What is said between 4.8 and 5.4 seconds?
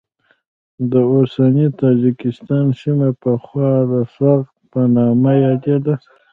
نامه